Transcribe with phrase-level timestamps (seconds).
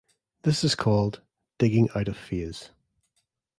[0.41, 1.21] This is called
[1.59, 2.71] "digging out of phase".